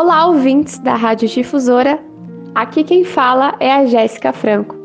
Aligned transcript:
Olá, 0.00 0.26
ouvintes 0.26 0.78
da 0.78 0.94
Rádio 0.94 1.26
Difusora. 1.26 1.98
Aqui 2.54 2.84
quem 2.84 3.02
fala 3.02 3.56
é 3.58 3.72
a 3.72 3.84
Jéssica 3.84 4.32
Franco. 4.32 4.76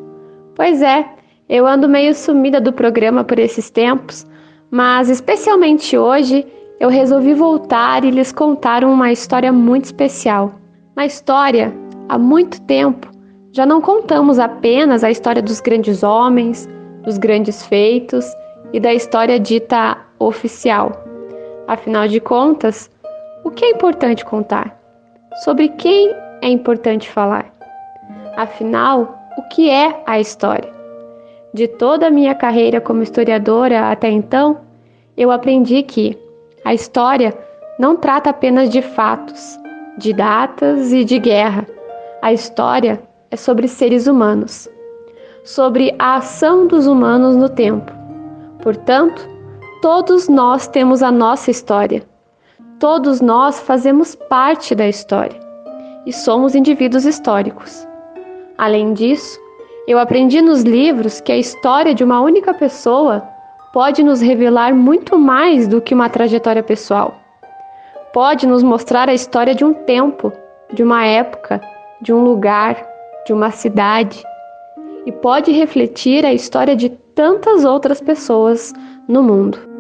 Pois 0.56 0.82
é, 0.82 1.08
eu 1.48 1.68
ando 1.68 1.88
meio 1.88 2.16
sumida 2.16 2.60
do 2.60 2.74
programa 2.74 3.24
por 3.24 3.38
esses 3.38 3.70
tempos, 3.70 4.26
mas 4.72 5.10
especialmente 5.10 5.96
hoje 5.96 6.44
eu 6.80 6.90
resolvi 6.90 7.36
voltar 7.36 8.04
e 8.04 8.10
lhes 8.10 8.32
contar 8.32 8.84
uma 8.84 9.12
história 9.12 9.52
muito 9.52 9.86
especial. 9.86 10.54
Na 10.96 11.06
história, 11.06 11.72
há 12.10 12.18
muito 12.18 12.60
tempo, 12.62 13.08
já 13.52 13.68
não 13.68 13.82
contamos 13.82 14.40
apenas 14.40 15.04
a 15.04 15.12
história 15.12 15.44
dos 15.44 15.62
grandes 15.62 16.02
homens, 16.02 16.68
dos 17.04 17.20
grandes 17.20 17.64
feitos 17.64 18.26
e 18.74 18.80
da 18.80 18.92
história 18.92 19.40
dita 19.40 19.96
oficial. 20.18 20.92
Afinal 21.68 22.08
de 22.08 22.20
contas, 22.20 22.90
o 23.44 23.52
que 23.52 23.64
é 23.64 23.70
importante 23.70 24.26
contar? 24.26 24.82
Sobre 25.36 25.70
quem 25.70 26.16
é 26.44 26.48
importante 26.48 27.10
falar? 27.10 27.52
Afinal, 28.38 29.18
o 29.36 29.42
que 29.50 29.68
é 29.68 30.04
a 30.06 30.20
história? 30.20 30.72
De 31.52 31.68
toda 31.68 32.08
a 32.08 32.12
minha 32.12 32.36
carreira 32.36 32.80
como 32.80 33.02
historiadora 33.02 33.90
até 33.90 34.12
então, 34.12 34.60
eu 35.18 35.32
aprendi 35.32 35.82
que 35.82 36.16
a 36.64 36.72
história 36.72 37.36
não 37.80 37.96
trata 37.96 38.30
apenas 38.30 38.70
de 38.70 38.84
fatos, 38.84 39.60
de 39.98 40.14
datas 40.14 40.94
e 40.94 41.04
de 41.04 41.18
guerra. 41.18 41.66
A 42.22 42.32
história 42.32 43.02
é 43.32 43.36
sobre 43.36 43.68
seres 43.68 44.06
humanos, 44.06 44.70
sobre 45.44 45.96
a 45.98 46.18
ação 46.18 46.68
dos 46.68 46.86
humanos 46.86 47.36
no 47.36 47.50
tempo. 47.50 47.92
Portanto, 48.62 49.28
todos 49.82 50.30
nós 50.30 50.68
temos 50.68 51.02
a 51.02 51.12
nossa 51.12 51.50
história 51.50 52.04
Todos 52.84 53.22
nós 53.22 53.62
fazemos 53.62 54.14
parte 54.14 54.76
da 54.76 54.86
história 54.86 55.40
e 56.06 56.12
somos 56.12 56.54
indivíduos 56.54 57.06
históricos. 57.06 57.88
Além 58.58 58.94
disso, 58.94 59.40
eu 59.88 59.98
aprendi 59.98 60.42
nos 60.42 60.64
livros 60.64 61.22
que 61.22 61.32
a 61.32 61.38
história 61.38 61.96
de 61.96 62.04
uma 62.04 62.20
única 62.20 62.54
pessoa 62.54 63.24
pode 63.72 64.04
nos 64.04 64.20
revelar 64.20 64.76
muito 64.76 65.18
mais 65.18 65.66
do 65.66 65.80
que 65.80 65.94
uma 65.94 66.10
trajetória 66.10 66.62
pessoal. 66.62 67.16
Pode 68.12 68.46
nos 68.46 68.62
mostrar 68.62 69.08
a 69.08 69.14
história 69.14 69.56
de 69.56 69.64
um 69.64 69.74
tempo, 69.74 70.34
de 70.74 70.84
uma 70.84 71.06
época, 71.06 71.62
de 72.02 72.12
um 72.12 72.22
lugar, 72.22 72.86
de 73.26 73.32
uma 73.32 73.50
cidade. 73.50 74.22
E 75.06 75.12
pode 75.14 75.54
refletir 75.54 76.26
a 76.26 76.34
história 76.34 76.76
de 76.76 76.90
tantas 76.90 77.64
outras 77.64 78.02
pessoas 78.02 78.74
no 79.08 79.24
mundo. 79.24 79.73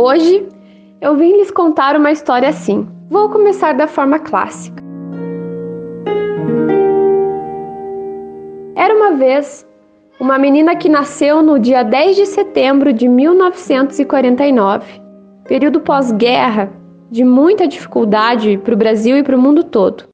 Hoje 0.00 0.46
eu 1.00 1.16
vim 1.16 1.38
lhes 1.38 1.50
contar 1.50 1.96
uma 1.96 2.12
história 2.12 2.48
assim. 2.48 2.88
Vou 3.10 3.28
começar 3.30 3.74
da 3.74 3.88
forma 3.88 4.20
clássica. 4.20 4.80
Era 8.76 8.94
uma 8.94 9.16
vez 9.16 9.66
uma 10.20 10.38
menina 10.38 10.76
que 10.76 10.88
nasceu 10.88 11.42
no 11.42 11.58
dia 11.58 11.82
10 11.82 12.14
de 12.14 12.26
setembro 12.26 12.92
de 12.92 13.08
1949, 13.08 14.86
período 15.48 15.80
pós-guerra 15.80 16.70
de 17.10 17.24
muita 17.24 17.66
dificuldade 17.66 18.56
para 18.58 18.74
o 18.74 18.78
Brasil 18.78 19.16
e 19.16 19.24
para 19.24 19.34
o 19.34 19.40
mundo 19.40 19.64
todo. 19.64 20.04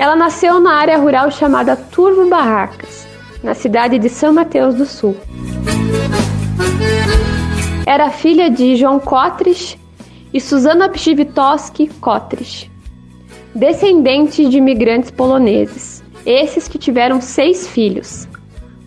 Ela 0.00 0.16
nasceu 0.16 0.58
na 0.60 0.76
área 0.76 0.96
rural 0.96 1.30
chamada 1.30 1.76
Turvo 1.76 2.26
Barracas, 2.26 3.06
na 3.42 3.52
cidade 3.52 3.98
de 3.98 4.08
São 4.08 4.32
Mateus 4.32 4.74
do 4.74 4.86
Sul. 4.86 5.14
Era 7.84 8.08
filha 8.08 8.48
de 8.48 8.76
João 8.76 8.98
Kotrich 8.98 9.78
e 10.32 10.40
Susana 10.40 10.88
Pchivitoski 10.88 11.88
Kotrich, 12.00 12.72
descendentes 13.54 14.48
de 14.48 14.56
imigrantes 14.56 15.10
poloneses, 15.10 16.02
esses 16.24 16.66
que 16.66 16.78
tiveram 16.78 17.20
seis 17.20 17.68
filhos: 17.68 18.26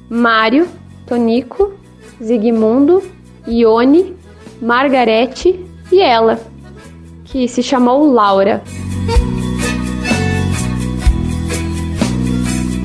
Mário, 0.09 0.67
Tonico, 1.05 1.73
Zigmundo, 2.23 3.03
Ione, 3.47 4.15
Margarete 4.59 5.63
e 5.91 6.01
ela, 6.01 6.39
que 7.23 7.47
se 7.47 7.61
chamou 7.61 8.11
Laura. 8.11 8.63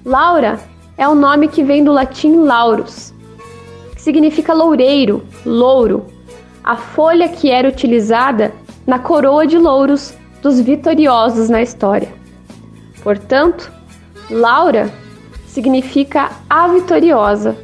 Laura 0.08 0.58
é 0.96 1.06
o 1.06 1.14
nome 1.14 1.48
que 1.48 1.62
vem 1.62 1.84
do 1.84 1.92
latim 1.92 2.36
laurus, 2.36 3.12
que 3.94 4.00
significa 4.00 4.54
loureiro, 4.54 5.22
louro, 5.44 6.06
a 6.64 6.76
folha 6.76 7.28
que 7.28 7.50
era 7.50 7.68
utilizada 7.68 8.54
na 8.86 8.98
coroa 8.98 9.46
de 9.46 9.58
louros 9.58 10.14
dos 10.40 10.60
vitoriosos 10.60 11.50
na 11.50 11.60
história. 11.60 12.08
Portanto, 13.02 13.70
Laura 14.30 14.90
significa 15.46 16.30
a 16.48 16.68
vitoriosa, 16.68 17.54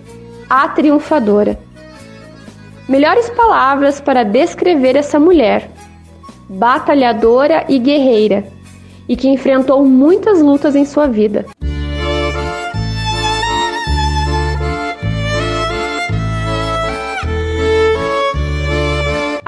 a 0.50 0.68
triunfadora. 0.68 1.58
Melhores 2.86 3.30
palavras 3.30 4.02
para 4.02 4.22
descrever 4.22 4.96
essa 4.96 5.18
mulher, 5.18 5.70
batalhadora 6.46 7.64
e 7.70 7.78
guerreira, 7.78 8.44
e 9.08 9.16
que 9.16 9.28
enfrentou 9.28 9.82
muitas 9.82 10.42
lutas 10.42 10.76
em 10.76 10.84
sua 10.84 11.06
vida. 11.06 11.46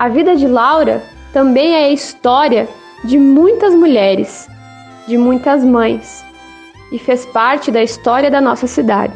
A 0.06 0.08
vida 0.08 0.36
de 0.36 0.46
Laura 0.46 1.02
também 1.32 1.74
é 1.74 1.86
a 1.86 1.90
história 1.90 2.68
de 3.02 3.18
muitas 3.18 3.74
mulheres, 3.74 4.48
de 5.04 5.18
muitas 5.18 5.64
mães, 5.64 6.24
e 6.92 6.96
fez 6.96 7.26
parte 7.26 7.72
da 7.72 7.82
história 7.82 8.30
da 8.30 8.40
nossa 8.40 8.68
cidade. 8.68 9.12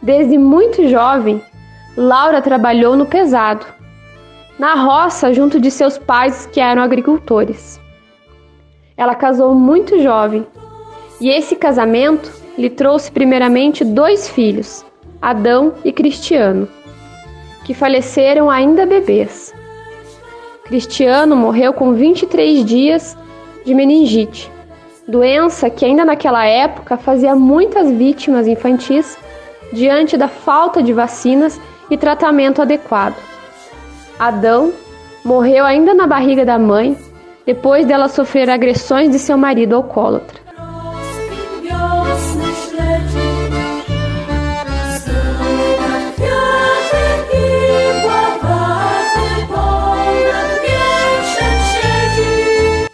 Desde 0.00 0.38
muito 0.38 0.88
jovem, 0.88 1.42
Laura 1.98 2.40
trabalhou 2.40 2.96
no 2.96 3.04
pesado, 3.04 3.66
na 4.58 4.72
roça 4.72 5.34
junto 5.34 5.60
de 5.60 5.70
seus 5.70 5.98
pais 5.98 6.46
que 6.46 6.60
eram 6.60 6.80
agricultores. 6.80 7.78
Ela 8.96 9.14
casou 9.14 9.54
muito 9.54 10.02
jovem 10.02 10.46
e 11.20 11.28
esse 11.28 11.54
casamento 11.56 12.32
lhe 12.56 12.70
trouxe 12.70 13.12
primeiramente 13.12 13.84
dois 13.84 14.30
filhos, 14.30 14.82
Adão 15.20 15.74
e 15.84 15.92
Cristiano, 15.92 16.66
que 17.66 17.74
faleceram 17.74 18.48
ainda 18.48 18.86
bebês. 18.86 19.52
Cristiano 20.72 21.36
morreu 21.36 21.74
com 21.74 21.92
23 21.92 22.64
dias 22.64 23.14
de 23.62 23.74
meningite, 23.74 24.50
doença 25.06 25.68
que 25.68 25.84
ainda 25.84 26.02
naquela 26.02 26.46
época 26.46 26.96
fazia 26.96 27.36
muitas 27.36 27.90
vítimas 27.90 28.48
infantis 28.48 29.18
diante 29.70 30.16
da 30.16 30.28
falta 30.28 30.82
de 30.82 30.90
vacinas 30.94 31.60
e 31.90 31.96
tratamento 31.98 32.62
adequado. 32.62 33.16
Adão 34.18 34.72
morreu 35.22 35.66
ainda 35.66 35.92
na 35.92 36.06
barriga 36.06 36.42
da 36.42 36.58
mãe, 36.58 36.96
depois 37.44 37.84
dela 37.84 38.08
sofrer 38.08 38.48
agressões 38.48 39.10
de 39.10 39.18
seu 39.18 39.36
marido 39.36 39.76
alcoólatra. 39.76 40.40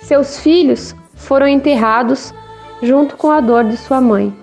Seus 0.08 0.40
filhos 0.40 0.96
foram 1.14 1.46
enterrados 1.46 2.32
junto 2.82 3.14
com 3.14 3.31
a 3.31 3.43
dor 3.43 3.64
de 3.64 3.76
sua 3.76 4.00
mãe. 4.00 4.34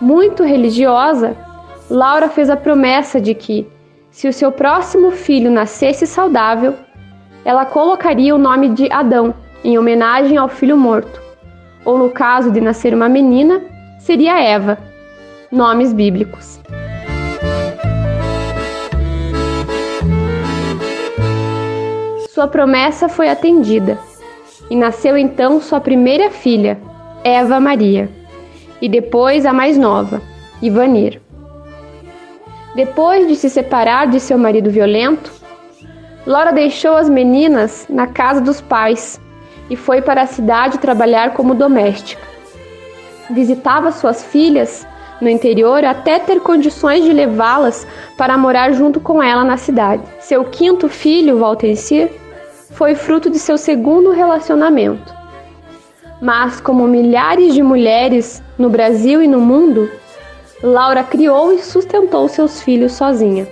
Muito 0.00 0.42
religiosa, 0.42 1.36
Laura 1.90 2.30
fez 2.30 2.48
a 2.48 2.56
promessa 2.56 3.20
de 3.20 3.34
que, 3.34 3.68
se 4.10 4.26
o 4.26 4.32
seu 4.32 4.50
próximo 4.50 5.10
filho 5.10 5.50
nascesse 5.50 6.06
saudável, 6.06 6.74
ela 7.44 7.66
colocaria 7.66 8.34
o 8.34 8.38
nome 8.38 8.70
de 8.70 8.90
Adão 8.90 9.34
em 9.62 9.76
homenagem 9.76 10.38
ao 10.38 10.48
filho 10.48 10.78
morto, 10.78 11.20
ou 11.84 11.98
no 11.98 12.08
caso 12.08 12.50
de 12.50 12.58
nascer 12.58 12.94
uma 12.94 13.06
menina, 13.06 13.60
seria 13.98 14.42
Eva, 14.42 14.78
nomes 15.52 15.92
bíblicos. 15.92 16.58
Sua 22.30 22.48
promessa 22.48 23.10
foi 23.10 23.28
atendida 23.28 23.98
e 24.70 24.76
nasceu 24.76 25.16
então 25.16 25.60
sua 25.60 25.80
primeira 25.80 26.30
filha, 26.30 26.78
Eva 27.22 27.60
Maria, 27.60 28.10
e 28.80 28.88
depois 28.88 29.46
a 29.46 29.52
mais 29.52 29.78
nova, 29.78 30.20
Ivanir. 30.60 31.20
Depois 32.74 33.28
de 33.28 33.36
se 33.36 33.48
separar 33.48 34.08
de 34.08 34.18
seu 34.18 34.36
marido 34.36 34.70
violento, 34.70 35.32
Laura 36.26 36.52
deixou 36.52 36.96
as 36.96 37.08
meninas 37.08 37.86
na 37.88 38.06
casa 38.06 38.40
dos 38.40 38.60
pais 38.60 39.20
e 39.70 39.76
foi 39.76 40.02
para 40.02 40.22
a 40.22 40.26
cidade 40.26 40.78
trabalhar 40.78 41.34
como 41.34 41.54
doméstica. 41.54 42.22
Visitava 43.30 43.92
suas 43.92 44.24
filhas 44.24 44.86
no 45.20 45.28
interior 45.28 45.84
até 45.84 46.18
ter 46.18 46.40
condições 46.40 47.04
de 47.04 47.12
levá-las 47.12 47.86
para 48.16 48.36
morar 48.36 48.72
junto 48.72 49.00
com 49.00 49.22
ela 49.22 49.44
na 49.44 49.56
cidade. 49.56 50.02
Seu 50.20 50.44
quinto 50.44 50.88
filho, 50.88 51.38
Valtencir, 51.38 52.10
foi 52.74 52.94
fruto 52.94 53.30
de 53.30 53.38
seu 53.38 53.56
segundo 53.56 54.10
relacionamento. 54.10 55.14
Mas, 56.20 56.60
como 56.60 56.86
milhares 56.86 57.54
de 57.54 57.62
mulheres 57.62 58.42
no 58.58 58.68
Brasil 58.68 59.22
e 59.22 59.28
no 59.28 59.40
mundo, 59.40 59.90
Laura 60.62 61.02
criou 61.04 61.52
e 61.52 61.62
sustentou 61.62 62.28
seus 62.28 62.60
filhos 62.62 62.92
sozinha. 62.92 63.48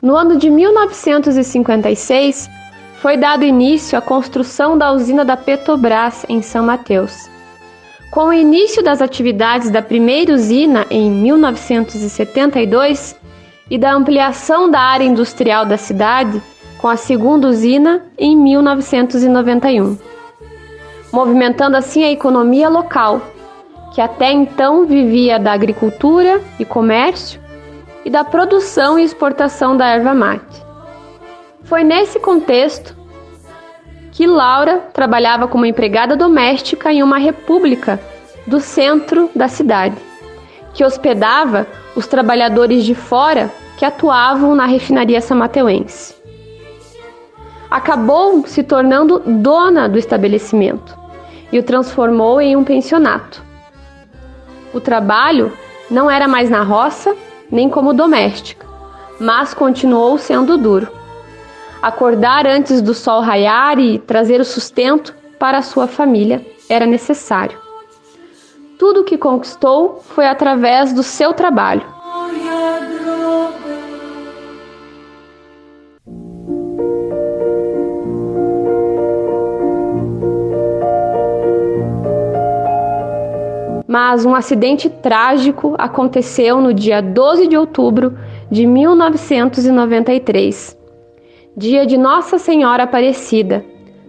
No 0.00 0.16
ano 0.16 0.38
de 0.38 0.48
1956, 0.48 2.48
foi 3.00 3.16
dado 3.16 3.44
início 3.44 3.96
à 3.96 4.00
construção 4.00 4.76
da 4.76 4.90
usina 4.92 5.24
da 5.24 5.36
Petrobras 5.36 6.26
em 6.28 6.42
São 6.42 6.64
Mateus. 6.64 7.30
Com 8.10 8.24
o 8.24 8.32
início 8.32 8.82
das 8.82 9.00
atividades 9.00 9.70
da 9.70 9.80
primeira 9.80 10.34
usina 10.34 10.84
em 10.90 11.08
1972 11.10 13.16
e 13.70 13.78
da 13.78 13.92
ampliação 13.92 14.68
da 14.70 14.80
área 14.80 15.04
industrial 15.04 15.64
da 15.64 15.76
cidade 15.76 16.42
com 16.78 16.88
a 16.88 16.96
segunda 16.96 17.46
usina 17.46 18.02
em 18.18 18.36
1991, 18.36 19.96
movimentando 21.12 21.76
assim 21.76 22.02
a 22.02 22.10
economia 22.10 22.68
local, 22.68 23.22
que 23.94 24.00
até 24.00 24.32
então 24.32 24.86
vivia 24.86 25.38
da 25.38 25.52
agricultura 25.52 26.40
e 26.58 26.64
comércio 26.64 27.40
e 28.04 28.10
da 28.10 28.24
produção 28.24 28.98
e 28.98 29.04
exportação 29.04 29.76
da 29.76 29.86
erva 29.86 30.12
mate. 30.14 30.67
Foi 31.68 31.84
nesse 31.84 32.18
contexto 32.18 32.96
que 34.10 34.26
Laura 34.26 34.78
trabalhava 34.94 35.46
como 35.46 35.66
empregada 35.66 36.16
doméstica 36.16 36.90
em 36.90 37.02
uma 37.02 37.18
república 37.18 38.00
do 38.46 38.58
centro 38.58 39.30
da 39.36 39.48
cidade, 39.48 39.96
que 40.72 40.82
hospedava 40.82 41.66
os 41.94 42.06
trabalhadores 42.06 42.84
de 42.84 42.94
fora 42.94 43.50
que 43.76 43.84
atuavam 43.84 44.54
na 44.54 44.64
refinaria 44.64 45.20
samateuense. 45.20 46.16
Acabou 47.70 48.46
se 48.46 48.62
tornando 48.62 49.18
dona 49.18 49.90
do 49.90 49.98
estabelecimento 49.98 50.98
e 51.52 51.58
o 51.58 51.62
transformou 51.62 52.40
em 52.40 52.56
um 52.56 52.64
pensionato. 52.64 53.44
O 54.72 54.80
trabalho 54.80 55.52
não 55.90 56.10
era 56.10 56.26
mais 56.26 56.48
na 56.48 56.62
roça 56.62 57.14
nem 57.52 57.68
como 57.68 57.92
doméstica, 57.92 58.66
mas 59.20 59.52
continuou 59.52 60.16
sendo 60.16 60.56
duro 60.56 60.97
acordar 61.82 62.46
antes 62.46 62.80
do 62.82 62.92
sol 62.92 63.20
raiar 63.20 63.78
e 63.78 63.98
trazer 63.98 64.38
o 64.40 64.44
sustento 64.44 65.14
para 65.38 65.58
a 65.58 65.62
sua 65.62 65.86
família 65.86 66.44
era 66.68 66.84
necessário. 66.84 67.56
Tudo 68.78 69.00
o 69.00 69.04
que 69.04 69.16
conquistou 69.16 70.02
foi 70.14 70.26
através 70.26 70.92
do 70.92 71.02
seu 71.02 71.32
trabalho. 71.32 71.96
Mas 83.86 84.26
um 84.26 84.34
acidente 84.34 84.90
trágico 84.90 85.74
aconteceu 85.78 86.60
no 86.60 86.74
dia 86.74 87.00
12 87.00 87.46
de 87.48 87.56
outubro 87.56 88.18
de 88.50 88.66
1993 88.66 90.77
dia 91.58 91.84
de 91.84 91.98
Nossa 91.98 92.38
Senhora 92.38 92.84
Aparecida, 92.84 93.64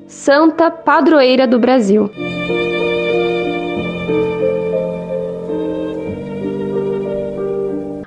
Santa 0.06 0.70
Padroeira 0.70 1.48
do 1.48 1.58
Brasil. 1.58 2.08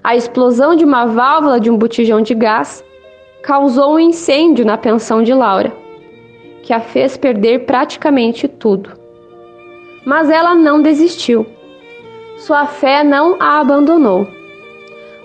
A 0.04 0.14
explosão 0.14 0.76
de 0.76 0.84
uma 0.84 1.06
válvula 1.06 1.58
de 1.58 1.68
um 1.68 1.76
botijão 1.76 2.22
de 2.22 2.36
gás 2.36 2.84
causou 3.42 3.94
um 3.94 3.98
incêndio 3.98 4.64
na 4.64 4.78
pensão 4.78 5.24
de 5.24 5.34
Laura, 5.34 5.72
que 6.62 6.72
a 6.72 6.78
fez 6.78 7.16
perder 7.16 7.66
praticamente 7.66 8.46
tudo. 8.46 8.92
Mas 10.06 10.30
ela 10.30 10.54
não 10.54 10.80
desistiu. 10.80 11.44
Sua 12.38 12.66
fé 12.66 13.02
não 13.02 13.36
a 13.40 13.58
abandonou. 13.58 14.24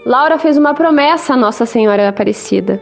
Laura 0.03 0.39
fez 0.39 0.57
uma 0.57 0.73
promessa 0.73 1.35
a 1.35 1.37
Nossa 1.37 1.67
Senhora 1.67 2.09
Aparecida 2.09 2.81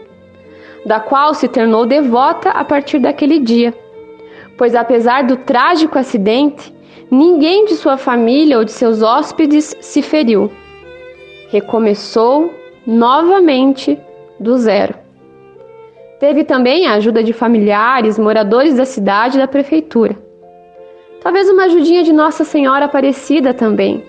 da 0.86 1.00
qual 1.00 1.34
se 1.34 1.48
tornou 1.48 1.86
devota 1.86 2.50
a 2.50 2.64
partir 2.64 3.00
daquele 3.00 3.40
dia. 3.40 3.74
Pois, 4.58 4.76
apesar 4.76 5.24
do 5.24 5.38
trágico 5.38 5.98
acidente, 5.98 6.74
ninguém 7.10 7.66
de 7.66 7.76
sua 7.76 7.98
família 7.98 8.58
ou 8.58 8.64
de 8.64 8.72
seus 8.72 9.02
hóspedes 9.02 9.76
se 9.82 10.02
feriu. 10.02 10.52
Recomeçou 11.50 12.54
novamente 12.86 14.00
do 14.40 14.58
zero. 14.58 14.94
Teve 16.20 16.44
também 16.44 16.88
a 16.88 16.94
ajuda 16.94 17.24
de 17.24 17.34
familiares, 17.34 18.18
moradores 18.18 18.76
da 18.76 18.86
cidade 18.86 19.38
e 19.38 19.42
da 19.42 19.48
prefeitura. 19.48 20.16
Talvez 21.22 21.50
uma 21.50 21.66
ajudinha 21.66 22.04
de 22.04 22.14
Nossa 22.14 22.44
Senhora 22.44 22.86
Aparecida 22.86 23.54
também, 23.54 24.04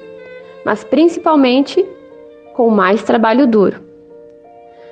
mas 0.65 0.85
principalmente 0.85 1.85
com 2.53 2.71
mais 2.71 3.03
trabalho 3.03 3.47
duro. 3.47 3.81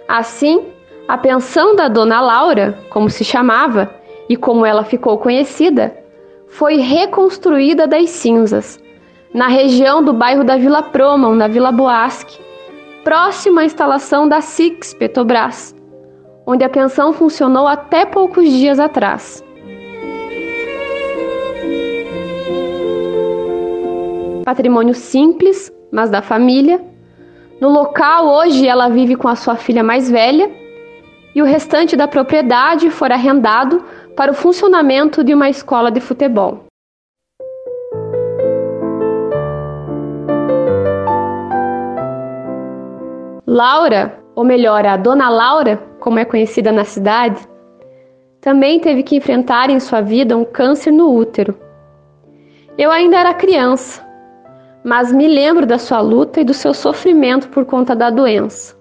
Assim, 0.09 0.74
a 1.07 1.19
pensão 1.19 1.77
da 1.77 1.87
dona 1.87 2.21
Laura, 2.21 2.79
como 2.89 3.11
se 3.11 3.25
chamava 3.25 3.95
e 4.29 4.37
como 4.37 4.65
ela 4.65 4.85
ficou 4.85 5.19
conhecida, 5.19 5.95
foi 6.49 6.77
reconstruída 6.77 7.87
das 7.87 8.09
cinzas, 8.11 8.81
na 9.33 9.49
região 9.49 10.03
do 10.03 10.15
bairro 10.15 10.45
da 10.45 10.57
Vila 10.57 10.83
Promon, 10.83 11.35
na 11.35 11.47
Vila 11.47 11.71
Boasque, 11.71 12.41
próxima 13.03 13.61
à 13.61 13.65
instalação 13.65 14.27
da 14.27 14.41
Six 14.41 14.95
Petrobras, 14.95 15.75
onde 16.47 16.65
a 16.65 16.71
pensão 16.71 17.13
funcionou 17.13 17.67
até 17.67 18.07
poucos 18.07 18.49
dias 18.49 18.81
atrás. 18.81 19.45
Patrimônio 24.45 24.95
simples, 24.95 25.71
mas 25.93 26.09
da 26.09 26.23
família. 26.23 26.83
No 27.61 27.69
local, 27.69 28.27
hoje 28.27 28.67
ela 28.67 28.89
vive 28.89 29.17
com 29.17 29.29
a 29.29 29.37
sua 29.37 29.57
filha 29.57 29.83
mais 29.83 30.11
velha 30.11 30.64
e 31.35 31.43
o 31.43 31.45
restante 31.45 31.97
da 31.97 32.07
propriedade 32.07 32.91
for 32.91 33.11
arrendado 33.11 33.85
para 34.17 34.31
o 34.31 34.35
funcionamento 34.35 35.25
de 35.25 35.35
uma 35.35 35.49
escola 35.49 35.91
de 35.91 36.01
futebol. 36.01 36.65
Laura, 43.47 44.19
ou 44.35 44.45
melhor, 44.45 44.87
a 44.87 44.97
Dona 44.97 45.29
Laura, 45.29 45.77
como 46.01 46.19
é 46.19 46.25
conhecida 46.25 46.73
na 46.73 46.85
cidade, 46.85 47.41
também 48.41 48.79
teve 48.79 49.03
que 49.03 49.17
enfrentar 49.17 49.71
em 49.71 49.81
sua 49.81 50.01
vida 50.01 50.37
um 50.37 50.45
câncer 50.45 50.91
no 50.91 51.15
útero. 51.15 51.57
Eu 52.77 52.91
ainda 52.91 53.17
era 53.17 53.33
criança, 53.33 54.05
mas 54.85 55.13
me 55.13 55.29
lembro 55.29 55.65
da 55.65 55.79
sua 55.79 56.01
luta 56.01 56.41
e 56.41 56.45
do 56.45 56.53
seu 56.53 56.75
sofrimento 56.75 57.49
por 57.49 57.65
conta 57.65 57.95
da 57.95 58.11
doença. 58.11 58.77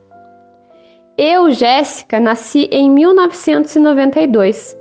Eu, 1.15 1.51
Jéssica, 1.51 2.19
nasci 2.19 2.67
em 2.71 2.89
1992, 2.89 4.75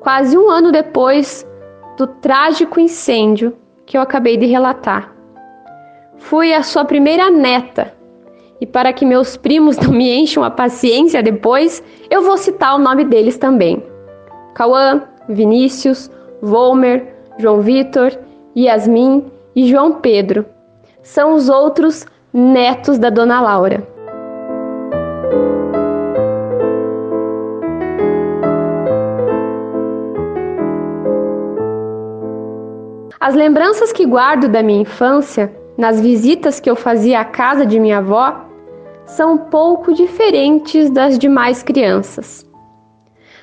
quase 0.00 0.36
um 0.36 0.50
ano 0.50 0.72
depois 0.72 1.46
do 1.96 2.04
trágico 2.08 2.80
incêndio 2.80 3.56
que 3.86 3.96
eu 3.96 4.00
acabei 4.00 4.36
de 4.36 4.46
relatar. 4.46 5.14
Fui 6.16 6.52
a 6.52 6.64
sua 6.64 6.84
primeira 6.84 7.30
neta, 7.30 7.94
e 8.60 8.66
para 8.66 8.92
que 8.92 9.06
meus 9.06 9.36
primos 9.36 9.76
não 9.78 9.92
me 9.92 10.12
encham 10.12 10.42
a 10.42 10.50
paciência 10.50 11.22
depois, 11.22 11.80
eu 12.10 12.22
vou 12.22 12.36
citar 12.36 12.74
o 12.74 12.82
nome 12.82 13.04
deles 13.04 13.38
também: 13.38 13.80
Cauã, 14.54 15.02
Vinícius, 15.28 16.10
Volmer, 16.40 17.14
João 17.38 17.60
Vitor, 17.60 18.10
Yasmin 18.56 19.30
e 19.54 19.68
João 19.68 20.00
Pedro. 20.00 20.44
São 21.02 21.34
os 21.34 21.48
outros 21.48 22.04
netos 22.32 22.98
da 22.98 23.10
Dona 23.10 23.40
Laura. 23.40 23.91
As 33.22 33.36
lembranças 33.36 33.92
que 33.92 34.04
guardo 34.04 34.48
da 34.48 34.64
minha 34.64 34.82
infância, 34.82 35.54
nas 35.78 36.00
visitas 36.00 36.58
que 36.58 36.68
eu 36.68 36.74
fazia 36.74 37.20
à 37.20 37.24
casa 37.24 37.64
de 37.64 37.78
minha 37.78 37.98
avó, 37.98 38.44
são 39.06 39.34
um 39.34 39.38
pouco 39.38 39.94
diferentes 39.94 40.90
das 40.90 41.16
demais 41.16 41.62
crianças. 41.62 42.44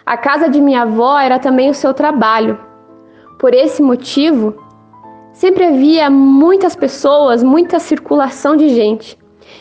A 0.05 0.17
casa 0.17 0.49
de 0.49 0.59
minha 0.59 0.81
avó 0.81 1.17
era 1.17 1.39
também 1.39 1.69
o 1.69 1.73
seu 1.73 1.93
trabalho. 1.93 2.59
Por 3.39 3.53
esse 3.53 3.81
motivo, 3.81 4.53
sempre 5.31 5.63
havia 5.63 6.09
muitas 6.09 6.75
pessoas, 6.75 7.41
muita 7.41 7.79
circulação 7.79 8.57
de 8.57 8.69
gente, 8.69 9.17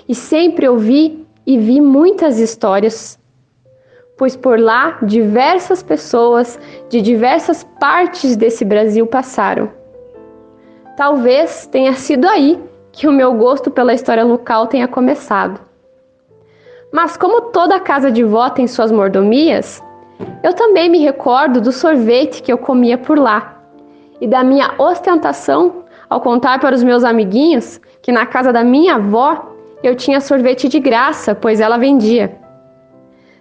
e 0.09 0.17
sempre 0.17 0.69
ouvi 0.69 1.25
e 1.49 1.57
vi 1.57 1.81
muitas 1.81 2.39
histórias. 2.39 3.19
Pois 4.19 4.37
por 4.37 4.61
lá 4.61 4.99
diversas 5.01 5.83
pessoas 5.83 6.61
de 6.91 7.01
diversas 7.01 7.65
partes 7.81 8.37
desse 8.37 8.67
Brasil 8.67 9.07
passaram. 9.07 9.71
Talvez 10.95 11.67
tenha 11.67 11.95
sido 11.95 12.29
aí 12.29 12.63
que 12.93 13.09
o 13.09 13.13
meu 13.13 13.33
gosto 13.33 13.71
pela 13.71 13.95
história 13.95 14.25
local 14.25 14.67
tenha 14.67 14.87
começado. 14.87 15.59
Mas 16.93 17.17
como 17.17 17.41
toda 17.51 17.81
casa 17.81 18.11
de 18.11 18.23
vó 18.23 18.51
tem 18.51 18.67
suas 18.67 18.93
mordomias, 18.93 19.83
eu 20.43 20.53
também 20.53 20.91
me 20.91 20.99
recordo 20.99 21.63
do 21.63 21.73
sorvete 21.73 22.43
que 22.43 22.53
eu 22.53 22.59
comia 22.59 22.99
por 22.99 23.19
lá 23.19 23.59
e 24.21 24.27
da 24.27 24.45
minha 24.45 24.75
ostentação 24.77 25.85
ao 26.11 26.21
contar 26.21 26.61
para 26.61 26.75
os 26.75 26.83
meus 26.83 27.05
amiguinhos 27.05 27.81
que 28.03 28.13
na 28.13 28.27
casa 28.27 28.53
da 28.53 28.63
minha 28.63 28.97
avó 28.97 29.58
eu 29.83 29.95
tinha 29.95 30.21
sorvete 30.21 30.69
de 30.69 30.81
graça, 30.81 31.35
pois 31.35 31.61
ela 31.61 31.79
vendia. 31.79 32.37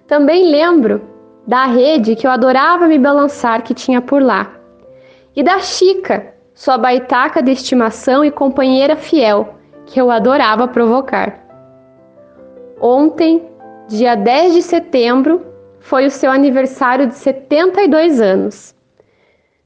Também 0.08 0.50
lembro 0.50 1.02
da 1.46 1.66
rede 1.66 2.16
que 2.16 2.28
eu 2.28 2.32
adorava 2.32 2.88
me 2.88 3.00
balançar 3.00 3.64
que 3.64 3.74
tinha 3.74 4.02
por 4.02 4.22
lá 4.22 4.58
e 5.38 5.44
da 5.44 5.60
Chica, 5.60 6.34
sua 6.56 6.80
baitaca 6.80 7.44
de 7.44 7.52
estimação 7.52 8.26
e 8.26 8.32
companheira 8.32 8.96
fiel, 8.96 9.54
que 9.86 10.02
eu 10.02 10.10
adorava 10.10 10.68
provocar. 10.68 11.46
Ontem, 12.82 13.48
dia 13.88 14.16
10 14.16 14.56
de 14.56 14.62
setembro, 14.64 15.46
foi 15.80 16.08
o 16.08 16.12
seu 16.12 16.32
aniversário 16.32 17.06
de 17.06 17.14
72 17.14 18.20
anos. 18.20 18.74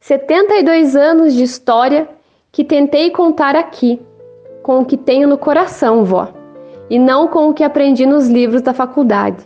72 0.02 0.94
anos 0.94 1.34
de 1.34 1.44
história 1.44 2.10
que 2.52 2.66
tentei 2.66 3.10
contar 3.10 3.56
aqui, 3.56 4.02
com 4.62 4.80
o 4.80 4.86
que 4.86 4.98
tenho 4.98 5.26
no 5.26 5.38
coração, 5.38 6.04
vó, 6.04 6.28
e 6.92 7.00
não 7.00 7.26
com 7.26 7.48
o 7.48 7.54
que 7.54 7.64
aprendi 7.64 8.06
nos 8.06 8.28
livros 8.28 8.62
da 8.62 8.74
faculdade. 8.74 9.42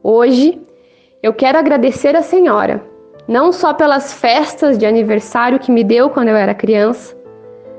Hoje, 0.00 0.62
eu 1.20 1.34
quero 1.34 1.58
agradecer 1.58 2.14
a 2.14 2.22
senhora, 2.22 2.80
não 3.26 3.50
só 3.50 3.74
pelas 3.74 4.12
festas 4.12 4.78
de 4.78 4.86
aniversário 4.86 5.58
que 5.58 5.72
me 5.72 5.82
deu 5.82 6.10
quando 6.10 6.28
eu 6.28 6.36
era 6.36 6.54
criança, 6.54 7.16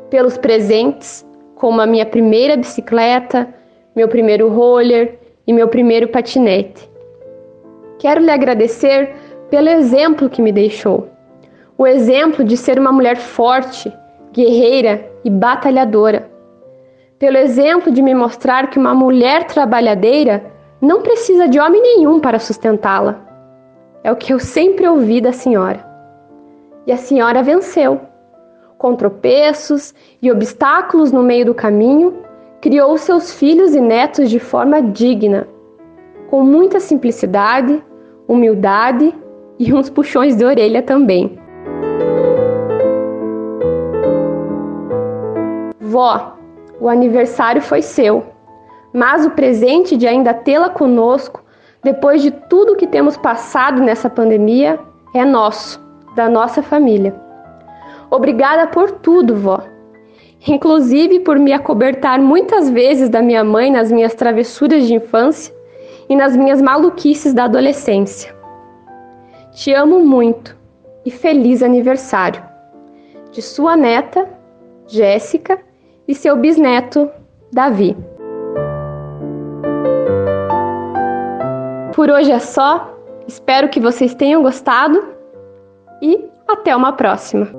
pelos 0.10 0.38
presentes, 0.38 1.26
como 1.56 1.80
a 1.80 1.88
minha 1.88 2.06
primeira 2.06 2.58
bicicleta, 2.58 3.48
meu 3.96 4.10
primeiro 4.10 4.50
roller 4.50 5.20
e 5.48 5.54
meu 5.54 5.70
primeiro 5.70 6.10
patinete. 6.10 6.92
Quero 7.98 8.20
lhe 8.20 8.30
agradecer 8.30 9.16
pelo 9.50 9.70
exemplo 9.70 10.30
que 10.30 10.42
me 10.42 10.52
deixou. 10.52 11.08
O 11.78 11.88
exemplo 11.88 12.44
de 12.44 12.58
ser 12.58 12.78
uma 12.78 12.92
mulher 12.92 13.16
forte, 13.16 13.90
guerreira 14.32 15.12
e 15.24 15.30
batalhadora. 15.30 16.30
Pelo 17.18 17.38
exemplo 17.38 17.92
de 17.92 18.02
me 18.02 18.14
mostrar 18.14 18.70
que 18.70 18.80
uma 18.80 18.94
mulher 18.94 19.46
trabalhadeira 19.46 20.46
não 20.82 21.02
precisa 21.02 21.48
de 21.48 21.60
homem 21.60 21.82
nenhum 21.82 22.20
para 22.20 22.40
sustentá-la. 22.40 23.20
É 24.04 24.12
o 24.12 24.16
que 24.16 24.32
eu 24.34 24.40
sempre 24.40 24.88
ouvi 24.88 25.20
da 25.20 25.34
senhora. 25.34 25.86
E 26.88 26.92
a 26.92 26.98
senhora 26.98 27.44
venceu. 27.44 28.00
Com 28.78 28.96
tropeços 28.96 29.94
e 30.22 30.32
obstáculos 30.32 31.12
no 31.12 31.22
meio 31.22 31.46
do 31.46 31.54
caminho, 31.54 32.24
criou 32.62 32.98
seus 32.98 33.34
filhos 33.34 33.76
e 33.76 33.82
netos 33.82 34.30
de 34.30 34.40
forma 34.40 34.82
digna, 34.82 35.48
com 36.30 36.44
muita 36.44 36.80
simplicidade, 36.80 37.84
humildade 38.28 39.14
e 39.58 39.74
uns 39.74 39.90
puxões 39.90 40.36
de 40.36 40.46
orelha 40.46 40.82
também. 40.82 41.39
Vó, 45.90 46.38
o 46.80 46.88
aniversário 46.88 47.64
foi 47.64 47.82
seu, 47.82 48.24
mas 48.94 49.26
o 49.26 49.32
presente 49.32 49.98
de 49.98 50.08
ainda 50.08 50.36
tê-la 50.36 50.70
conosco 50.70 51.44
depois 51.84 52.22
de 52.22 52.30
tudo 52.30 52.76
que 52.76 52.86
temos 52.86 53.18
passado 53.18 53.82
nessa 53.82 54.08
pandemia, 54.08 54.80
é 55.16 55.26
nosso, 55.26 55.84
da 56.16 56.30
nossa 56.30 56.62
família. 56.62 57.20
Obrigada 58.12 58.68
por 58.68 58.92
tudo, 58.92 59.36
vó. 59.36 59.64
Inclusive 60.48 61.22
por 61.22 61.40
me 61.40 61.54
acobertar 61.54 62.20
muitas 62.20 62.70
vezes 62.70 63.10
da 63.10 63.20
minha 63.20 63.44
mãe 63.44 63.72
nas 63.72 63.92
minhas 63.92 64.14
travessuras 64.14 64.86
de 64.86 64.94
infância 64.94 65.56
e 66.08 66.16
nas 66.16 66.38
minhas 66.38 66.62
maluquices 66.62 67.34
da 67.34 67.46
adolescência. 67.46 68.36
Te 69.54 69.74
amo 69.74 70.02
muito 70.02 70.56
e 71.04 71.10
feliz 71.10 71.64
aniversário. 71.64 72.44
De 73.32 73.42
sua 73.42 73.76
neta, 73.76 74.28
Jéssica, 74.86 75.60
e 76.10 76.16
seu 76.16 76.36
bisneto, 76.36 77.08
Davi. 77.54 77.96
Por 81.94 82.10
hoje 82.10 82.32
é 82.32 82.40
só. 82.40 82.98
Espero 83.28 83.70
que 83.70 83.80
vocês 83.80 84.16
tenham 84.16 84.42
gostado 84.42 85.14
e 86.02 86.26
até 86.48 86.76
uma 86.76 86.94
próxima. 86.94 87.59